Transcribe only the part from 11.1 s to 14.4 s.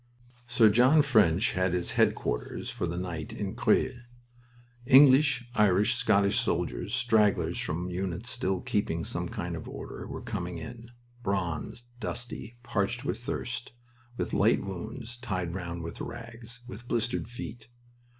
bronzed, dusty, parched with thirst, with